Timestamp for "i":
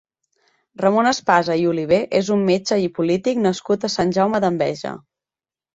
1.65-1.69, 2.87-2.91